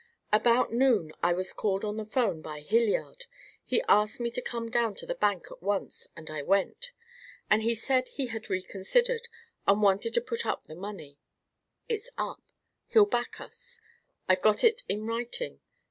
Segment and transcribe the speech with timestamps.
[0.33, 3.27] "About noon I was called on the 'phone by Hilliard.
[3.63, 6.91] He asked me to come down to the bank at once, and I went.
[7.51, 9.27] He said he had reconsidered,
[9.67, 11.19] and wanted to put up the money.
[11.87, 12.41] It's up.
[12.87, 13.79] He'll back us.
[14.27, 15.61] I've got it in writing.